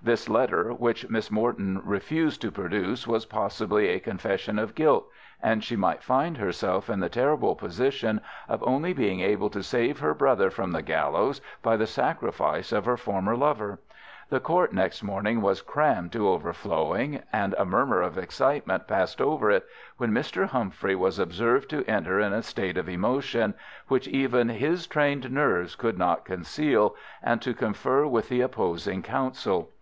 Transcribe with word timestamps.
This 0.00 0.28
letter 0.28 0.72
which 0.72 1.10
Miss 1.10 1.28
Morton 1.28 1.82
refused 1.84 2.40
to 2.42 2.52
produce 2.52 3.04
was 3.04 3.26
possibly 3.26 3.88
a 3.88 3.98
confession 3.98 4.56
of 4.56 4.76
guilt, 4.76 5.08
and 5.42 5.64
she 5.64 5.74
might 5.74 6.04
find 6.04 6.36
herself 6.36 6.88
in 6.88 7.00
the 7.00 7.08
terrible 7.08 7.56
position 7.56 8.20
of 8.48 8.62
only 8.62 8.92
being 8.92 9.18
able 9.18 9.50
to 9.50 9.60
save 9.60 9.98
her 9.98 10.14
brother 10.14 10.50
from 10.50 10.70
the 10.70 10.82
gallows 10.82 11.40
by 11.64 11.76
the 11.76 11.88
sacrifice 11.88 12.70
of 12.70 12.84
her 12.84 12.96
former 12.96 13.36
lover. 13.36 13.80
The 14.30 14.38
court 14.38 14.72
next 14.72 15.02
morning 15.02 15.40
was 15.40 15.62
crammed 15.62 16.12
to 16.12 16.28
overflowing, 16.28 17.24
and 17.32 17.56
a 17.58 17.64
murmur 17.64 18.00
of 18.00 18.16
excitement 18.16 18.86
passed 18.86 19.20
over 19.20 19.50
it 19.50 19.66
when 19.96 20.12
Mr. 20.12 20.46
Humphrey 20.46 20.94
was 20.94 21.18
observed 21.18 21.68
to 21.70 21.84
enter 21.90 22.20
in 22.20 22.32
a 22.32 22.42
state 22.44 22.76
of 22.78 22.88
emotion, 22.88 23.52
which 23.88 24.06
even 24.06 24.48
his 24.48 24.86
trained 24.86 25.28
nerves 25.28 25.74
could 25.74 25.98
not 25.98 26.24
conceal, 26.24 26.94
and 27.20 27.42
to 27.42 27.52
confer 27.52 28.06
with 28.06 28.28
the 28.28 28.42
opposing 28.42 29.02
counsel. 29.02 29.72